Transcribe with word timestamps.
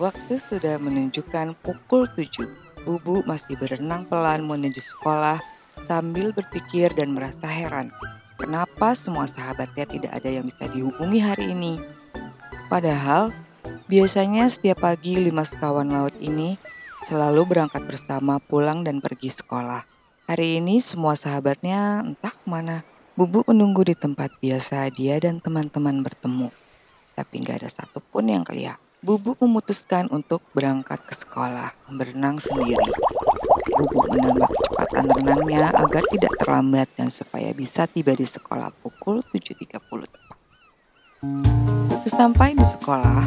Waktu 0.00 0.40
sudah 0.40 0.80
menunjukkan 0.80 1.60
pukul 1.60 2.08
7. 2.08 2.48
Bubu 2.88 3.20
masih 3.28 3.52
berenang 3.60 4.08
pelan 4.08 4.48
menuju 4.48 4.80
sekolah 4.80 5.36
sambil 5.84 6.32
berpikir 6.32 6.88
dan 6.96 7.12
merasa 7.12 7.44
heran. 7.44 7.92
Kenapa 8.40 8.96
semua 8.96 9.28
sahabatnya 9.28 9.84
tidak 9.84 10.16
ada 10.16 10.32
yang 10.32 10.48
bisa 10.48 10.72
dihubungi 10.72 11.20
hari 11.20 11.52
ini? 11.52 11.76
Padahal 12.72 13.28
biasanya 13.92 14.48
setiap 14.48 14.88
pagi 14.88 15.20
lima 15.20 15.44
sekawan 15.44 15.92
laut 15.92 16.16
ini 16.16 16.56
selalu 17.04 17.52
berangkat 17.52 17.84
bersama 17.84 18.40
pulang 18.40 18.80
dan 18.80 19.04
pergi 19.04 19.28
sekolah. 19.28 19.84
Hari 20.32 20.64
ini 20.64 20.80
semua 20.80 21.12
sahabatnya 21.12 22.00
entah 22.08 22.32
ke 22.32 22.48
mana. 22.48 22.88
Bubu 23.20 23.44
menunggu 23.44 23.84
di 23.84 23.92
tempat 23.92 24.32
biasa 24.40 24.88
dia 24.96 25.20
dan 25.20 25.44
teman-teman 25.44 26.00
bertemu. 26.00 26.48
Tapi 27.12 27.44
nggak 27.44 27.60
ada 27.60 27.68
satupun 27.68 28.32
yang 28.32 28.48
kelihatan. 28.48 28.89
Bubu 29.00 29.32
memutuskan 29.40 30.12
untuk 30.12 30.44
berangkat 30.52 31.00
ke 31.08 31.16
sekolah, 31.16 31.72
berenang 31.88 32.36
sendiri. 32.36 32.84
Bubu 33.72 33.96
menambah 34.12 34.44
kecepatan 34.44 35.04
renangnya 35.16 35.72
agar 35.72 36.04
tidak 36.12 36.36
terlambat 36.36 36.84
dan 37.00 37.08
supaya 37.08 37.48
bisa 37.56 37.88
tiba 37.88 38.12
di 38.12 38.28
sekolah 38.28 38.68
pukul 38.84 39.24
7.30 39.32 40.04
tepat. 40.04 40.38
Sesampai 42.04 42.52
di 42.52 42.66
sekolah, 42.68 43.24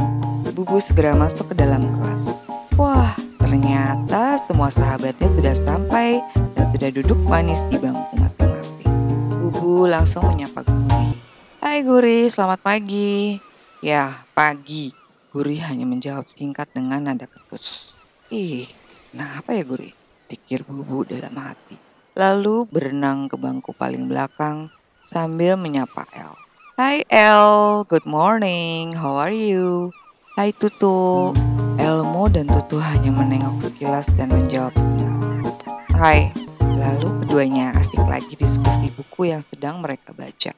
Bubu 0.53 0.77
segera 0.77 1.17
masuk 1.17 1.49
ke 1.49 1.55
dalam 1.57 1.81
kelas. 1.81 2.37
Wah, 2.77 3.17
ternyata 3.41 4.37
semua 4.45 4.69
sahabatnya 4.69 5.25
sudah 5.25 5.57
sampai 5.57 6.21
dan 6.53 6.65
sudah 6.69 6.89
duduk 6.93 7.17
manis 7.25 7.57
di 7.73 7.81
bangku 7.81 8.13
masing-masing. 8.21 8.93
Bubu 9.41 9.89
langsung 9.89 10.21
menyapa 10.29 10.61
Guri. 10.61 11.17
Hai 11.65 11.81
Guri, 11.81 12.29
selamat 12.29 12.61
pagi. 12.61 13.41
Ya, 13.81 14.21
pagi. 14.37 15.02
Guri 15.33 15.57
hanya 15.65 15.89
menjawab 15.89 16.29
singkat 16.29 16.69
dengan 16.77 17.09
nada 17.09 17.25
ketus. 17.25 17.89
Ih, 18.29 18.69
kenapa 19.09 19.57
ya 19.57 19.65
Guri? 19.65 19.89
Pikir 20.29 20.61
Bubu 20.61 21.09
dalam 21.09 21.33
hati. 21.41 21.73
Lalu 22.13 22.69
berenang 22.69 23.25
ke 23.25 23.33
bangku 23.33 23.73
paling 23.73 24.05
belakang 24.05 24.69
sambil 25.09 25.57
menyapa 25.57 26.05
El. 26.13 26.37
Hai 26.77 27.01
El, 27.09 27.81
good 27.89 28.05
morning, 28.05 28.93
how 28.93 29.17
are 29.17 29.33
you? 29.33 29.89
Hai 30.37 30.53
Tutu. 30.53 31.33
Elmo 31.81 32.29
dan 32.29 32.45
Tutu 32.45 32.77
hanya 32.77 33.09
menengok 33.09 33.73
sekilas 33.73 34.05
dan 34.13 34.29
menjawab 34.29 34.77
singkat. 34.77 35.57
Hai. 35.97 36.29
Lalu 36.61 37.25
keduanya 37.25 37.73
asik 37.81 38.05
lagi 38.05 38.37
diskusi 38.37 38.93
buku 38.93 39.33
yang 39.33 39.41
sedang 39.49 39.81
mereka 39.81 40.13
baca. 40.13 40.53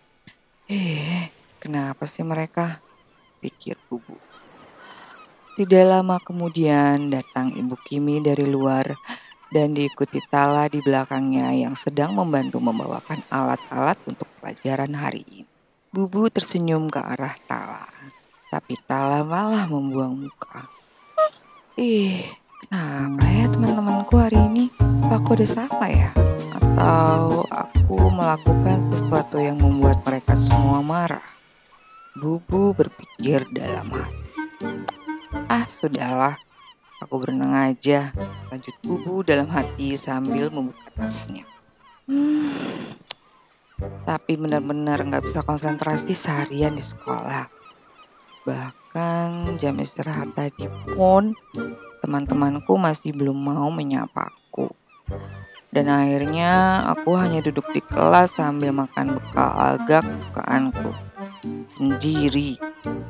Eh, 0.67 1.31
kenapa 1.63 2.03
sih 2.03 2.27
mereka? 2.27 2.83
Pikir 3.39 3.79
Bubu. 3.87 4.24
Tidak 5.55 5.87
lama 5.87 6.19
kemudian 6.19 7.07
datang 7.07 7.55
Ibu 7.55 7.79
Kimi 7.87 8.19
dari 8.19 8.43
luar 8.43 8.91
dan 9.55 9.71
diikuti 9.71 10.19
Tala 10.27 10.67
di 10.67 10.83
belakangnya 10.83 11.55
yang 11.55 11.79
sedang 11.79 12.11
membantu 12.11 12.59
membawakan 12.59 13.23
alat-alat 13.31 13.95
untuk 14.03 14.27
pelajaran 14.43 14.91
hari 14.91 15.23
ini. 15.31 15.47
Bubu 15.95 16.27
tersenyum 16.27 16.91
ke 16.91 16.99
arah 16.99 17.39
Tala, 17.47 17.87
tapi 18.51 18.75
Tala 18.83 19.23
malah 19.23 19.63
membuang 19.71 20.27
muka. 20.27 20.67
Ih, 21.79 22.27
kenapa 22.67 23.23
ya 23.23 23.47
teman-temanku 23.47 24.11
hari 24.19 24.35
ini? 24.51 24.67
Apa 25.07 25.23
aku 25.23 25.39
ada 25.39 25.47
salah 25.47 25.87
ya? 25.87 26.11
Atau 26.51 27.47
aku 27.47 27.95
melakukan 28.11 28.91
sesuatu 28.91 29.39
yang 29.39 29.55
membuat 29.55 30.03
mereka 30.03 30.35
semua 30.35 30.83
marah? 30.83 31.23
Bubu 32.19 32.75
berpikir 32.75 33.47
dalam 33.55 33.87
hati. 33.95 34.24
Ah, 35.45 35.69
sudahlah. 35.69 36.41
Aku 37.05 37.21
berenang 37.21 37.53
aja. 37.53 38.09
Lanjut 38.49 38.73
bubu 38.81 39.21
dalam 39.21 39.45
hati 39.53 39.93
sambil 39.93 40.49
membuka 40.49 40.89
tasnya. 40.97 41.45
Hmm, 42.09 42.95
tapi 44.05 44.37
benar-benar 44.39 45.05
nggak 45.05 45.25
bisa 45.29 45.45
konsentrasi 45.45 46.17
seharian 46.17 46.73
di 46.73 46.81
sekolah. 46.81 47.45
Bahkan 48.45 49.57
jam 49.61 49.77
istirahat 49.81 50.33
tadi 50.33 50.65
pun 50.93 51.37
teman-temanku 52.01 52.77
masih 52.77 53.13
belum 53.13 53.37
mau 53.37 53.69
menyapa 53.69 54.33
aku. 54.33 54.71
Dan 55.69 55.91
akhirnya 55.91 56.81
aku 56.87 57.19
hanya 57.19 57.43
duduk 57.43 57.67
di 57.75 57.83
kelas 57.83 58.39
sambil 58.39 58.71
makan 58.71 59.19
bekal 59.19 59.51
agak 59.51 60.07
kesukaanku 60.07 60.89
sendiri 61.67 62.55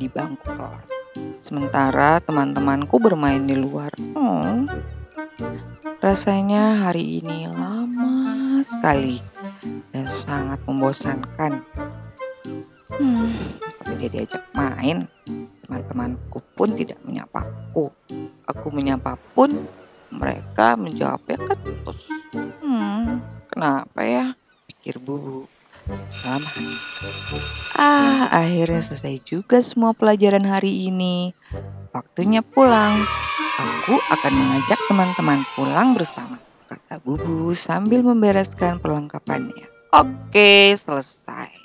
di 0.02 0.08
bangku 0.10 0.50
kelas. 0.50 1.05
Sementara 1.46 2.18
teman-temanku 2.26 2.98
bermain 2.98 3.46
di 3.46 3.54
luar. 3.54 3.94
Hmm, 4.18 4.66
rasanya 6.02 6.90
hari 6.90 7.22
ini 7.22 7.46
lama 7.46 8.66
sekali 8.66 9.22
dan 9.94 10.10
sangat 10.10 10.58
membosankan. 10.66 11.62
Hmm, 12.98 13.30
ketika 13.78 14.06
diajak 14.10 14.44
main, 14.58 15.06
teman-temanku 15.62 16.42
pun 16.58 16.74
tidak 16.74 16.98
menyapaku. 17.06 17.94
Aku 18.50 18.74
menyapa 18.74 19.14
pun 19.38 19.54
mereka 20.10 20.74
menjawabnya 20.74 21.38
ketus. 21.46 22.10
Hmm, 22.58 23.22
kenapa 23.54 24.02
ya? 24.02 24.34
Pikir 24.66 24.98
bubu 24.98 25.46
hati. 25.90 26.68
Ah, 27.78 28.30
akhirnya 28.32 28.82
selesai 28.82 29.22
juga 29.22 29.62
semua 29.62 29.94
pelajaran 29.94 30.46
hari 30.46 30.90
ini. 30.90 31.34
Waktunya 31.94 32.42
pulang. 32.42 33.06
Aku 33.56 33.96
akan 34.12 34.34
mengajak 34.36 34.80
teman-teman 34.92 35.40
pulang 35.56 35.96
bersama, 35.96 36.36
kata 36.68 37.00
Bubu 37.00 37.56
sambil 37.56 38.04
membereskan 38.04 38.84
perlengkapannya. 38.84 39.72
Oke, 39.96 40.76
selesai. 40.76 41.56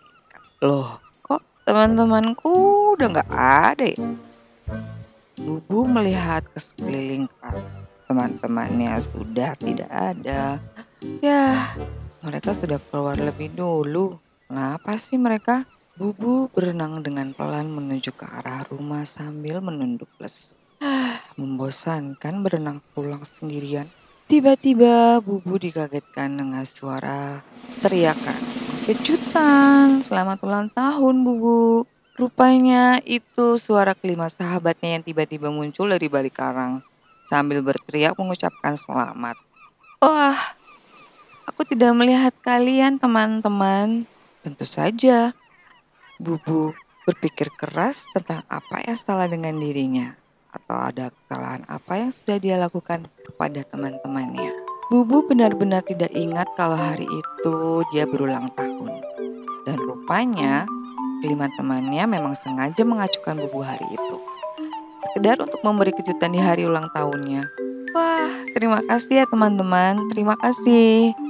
Loh, 0.62 1.02
kok 1.26 1.42
teman-temanku 1.66 2.54
udah 2.94 3.08
nggak 3.10 3.32
ada 3.34 3.84
ya? 3.90 3.98
Bubu 5.40 5.88
melihat 5.88 6.46
ke 6.46 6.62
sekeliling 6.62 7.26
kelas. 7.26 7.66
Teman-temannya 8.06 8.94
sudah 9.02 9.58
tidak 9.58 9.90
ada. 9.90 10.62
Ya, 11.18 11.74
mereka 12.20 12.52
sudah 12.52 12.76
keluar 12.92 13.16
lebih 13.16 13.52
dulu. 13.52 14.20
Kenapa 14.44 15.00
sih 15.00 15.16
mereka? 15.16 15.64
Bubu 15.96 16.48
berenang 16.52 17.04
dengan 17.04 17.32
pelan 17.36 17.68
menuju 17.68 18.16
ke 18.16 18.24
arah 18.24 18.64
rumah 18.68 19.04
sambil 19.04 19.60
menunduk 19.60 20.08
lesu. 20.16 20.52
Ah, 20.80 21.20
membosankan 21.36 22.40
berenang 22.40 22.80
pulang 22.96 23.20
sendirian. 23.24 23.84
Tiba-tiba 24.28 25.20
Bubu 25.20 25.60
dikagetkan 25.60 26.40
dengan 26.40 26.64
suara 26.64 27.44
teriakan. 27.84 28.40
Kejutan, 28.88 30.00
selamat 30.00 30.40
ulang 30.44 30.68
tahun 30.72 31.20
Bubu. 31.20 31.84
Rupanya 32.16 33.00
itu 33.04 33.56
suara 33.56 33.96
kelima 33.96 34.28
sahabatnya 34.28 35.00
yang 35.00 35.04
tiba-tiba 35.04 35.48
muncul 35.48 35.88
dari 35.88 36.08
balik 36.08 36.36
karang 36.36 36.84
sambil 37.28 37.64
berteriak 37.64 38.12
mengucapkan 38.16 38.76
selamat. 38.76 39.40
Wah, 40.00 40.59
tidak 41.70 41.94
melihat 41.94 42.34
kalian 42.42 42.98
teman-teman. 42.98 44.02
Tentu 44.42 44.66
saja, 44.66 45.30
Bubu 46.18 46.74
berpikir 47.06 47.48
keras 47.54 48.02
tentang 48.10 48.42
apa 48.50 48.82
yang 48.82 48.98
salah 48.98 49.30
dengan 49.30 49.56
dirinya 49.56 50.18
atau 50.50 50.76
ada 50.90 51.14
kesalahan 51.14 51.62
apa 51.70 51.92
yang 51.94 52.10
sudah 52.10 52.36
dia 52.42 52.58
lakukan 52.58 53.06
kepada 53.22 53.62
teman-temannya. 53.70 54.50
Bubu 54.90 55.30
benar-benar 55.30 55.86
tidak 55.86 56.10
ingat 56.10 56.50
kalau 56.58 56.74
hari 56.74 57.06
itu 57.06 57.86
dia 57.94 58.02
berulang 58.02 58.50
tahun. 58.58 58.90
Dan 59.62 59.78
rupanya 59.78 60.66
kelima 61.22 61.46
temannya 61.54 62.02
memang 62.10 62.34
sengaja 62.34 62.82
mengacukan 62.82 63.46
Bubu 63.46 63.62
hari 63.62 63.86
itu. 63.86 64.16
Sekedar 65.06 65.38
untuk 65.38 65.62
memberi 65.62 65.94
kejutan 65.94 66.34
di 66.34 66.42
hari 66.42 66.66
ulang 66.66 66.90
tahunnya. 66.90 67.46
Wah, 67.94 68.30
terima 68.58 68.82
kasih 68.90 69.22
ya 69.22 69.26
teman-teman. 69.30 70.10
Terima 70.10 70.34
kasih. 70.34 71.29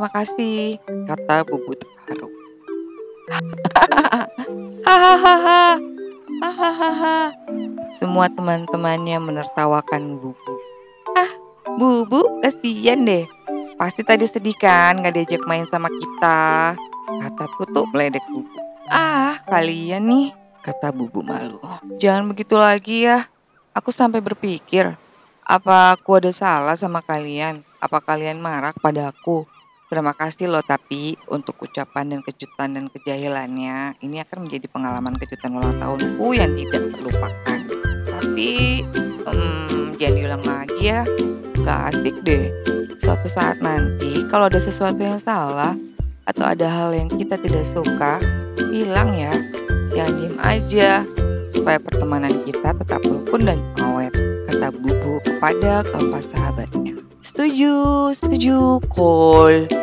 Terima 0.00 0.16
kasih, 0.16 0.80
kata 1.04 1.44
Bubu 1.44 1.76
terharu. 1.76 2.32
Hahaha. 4.88 5.76
Hahaha. 6.40 7.36
Semua 8.00 8.32
teman-temannya 8.32 9.20
menertawakan 9.20 10.16
Bubu. 10.16 10.54
Ah, 11.12 11.28
Bubu 11.76 12.40
kasihan 12.40 13.04
deh. 13.04 13.28
Pasti 13.76 14.00
tadi 14.00 14.24
sedih 14.24 14.56
kan 14.56 15.04
gak 15.04 15.20
diajak 15.20 15.44
main 15.44 15.68
sama 15.68 15.92
kita. 15.92 16.80
Kata 17.04 17.44
Tutup 17.60 17.92
meledek 17.92 18.24
Bubu. 18.32 18.56
Ah, 18.88 19.36
kalian 19.52 20.08
nih, 20.08 20.32
kata 20.64 20.96
Bubu 20.96 21.20
malu. 21.20 21.60
Jangan 22.00 22.24
begitu 22.24 22.56
lagi 22.56 23.04
ya. 23.04 23.28
Aku 23.76 23.92
sampai 23.92 24.24
berpikir, 24.24 24.96
apa 25.44 25.92
aku 25.92 26.24
ada 26.24 26.32
salah 26.32 26.72
sama 26.80 27.04
kalian? 27.04 27.60
Apa 27.84 28.00
kalian 28.00 28.40
marah 28.40 28.72
pada 28.72 29.12
aku? 29.12 29.59
Terima 29.90 30.14
kasih 30.14 30.46
loh 30.46 30.62
tapi 30.62 31.18
untuk 31.26 31.58
ucapan 31.66 32.14
dan 32.14 32.20
kejutan 32.22 32.78
dan 32.78 32.86
kejahilannya 32.86 33.98
ini 34.06 34.22
akan 34.22 34.46
menjadi 34.46 34.70
pengalaman 34.70 35.18
kejutan 35.18 35.50
ulang 35.50 35.76
tahunku 35.82 36.26
yang 36.30 36.54
tidak 36.54 36.94
terlupakan. 36.94 37.58
Tapi 38.06 38.50
Hmm, 39.70 39.94
jangan 39.96 40.14
diulang 40.16 40.44
lagi 40.44 40.82
ya. 40.90 41.00
Gak 41.60 41.80
asik 41.94 42.16
deh. 42.24 42.52
Suatu 43.00 43.28
saat 43.28 43.60
nanti 43.64 44.24
kalau 44.28 44.48
ada 44.48 44.60
sesuatu 44.60 45.00
yang 45.00 45.20
salah 45.20 45.76
atau 46.28 46.44
ada 46.46 46.66
hal 46.68 46.92
yang 46.94 47.08
kita 47.10 47.40
tidak 47.40 47.64
suka, 47.68 48.20
bilang 48.70 49.16
ya. 49.16 49.32
Jangan 49.90 50.12
diem 50.20 50.36
aja 50.38 50.90
supaya 51.50 51.82
pertemanan 51.82 52.46
kita 52.46 52.70
tetap 52.76 53.02
rukun 53.02 53.42
dan 53.42 53.58
awet, 53.82 54.14
kata 54.46 54.70
Bubu 54.70 55.18
kepada 55.26 55.82
keempat 55.82 56.22
sahabatnya. 56.30 56.94
Setuju, 57.20 57.74
setuju, 58.14 58.78
Kol. 58.86 59.79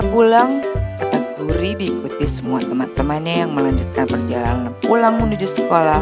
Kita 0.00 0.16
pulang, 0.16 0.64
kata 0.96 1.36
Guri 1.36 1.76
diikuti 1.76 2.24
semua 2.24 2.56
teman-temannya 2.64 3.44
yang 3.44 3.52
melanjutkan 3.52 4.08
perjalanan 4.08 4.72
pulang 4.80 5.20
menuju 5.20 5.44
sekolah, 5.44 6.00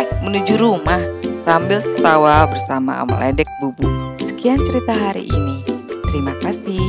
eh 0.00 0.08
menuju 0.24 0.56
rumah 0.56 1.04
sambil 1.44 1.84
tertawa 1.84 2.48
bersama 2.48 3.04
meledek 3.04 3.44
Bubu. 3.60 3.84
Sekian 4.16 4.56
cerita 4.64 4.96
hari 4.96 5.28
ini. 5.28 5.60
Terima 6.08 6.32
kasih 6.40 6.80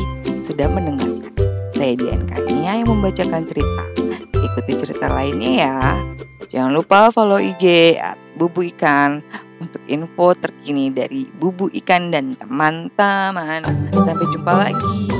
sudah 0.47 0.71
mendengarkan. 0.71 1.35
Saya 1.75 1.91
Dian 1.99 2.23
Kania 2.23 2.79
yang 2.79 2.87
membacakan 2.87 3.43
cerita. 3.51 3.83
Ikuti 4.39 4.71
cerita 4.79 5.11
lainnya 5.11 5.51
ya. 5.59 5.75
Jangan 6.55 6.71
lupa 6.71 7.11
follow 7.11 7.35
IG 7.35 7.99
at 7.99 8.15
Bubu 8.39 8.63
Ikan 8.63 9.19
untuk 9.59 9.83
info 9.91 10.31
terkini 10.39 10.87
dari 10.87 11.27
Bubu 11.35 11.67
Ikan 11.67 12.15
dan 12.15 12.39
teman-teman. 12.39 13.59
Sampai 13.91 14.27
jumpa 14.31 14.71
lagi. 14.71 15.14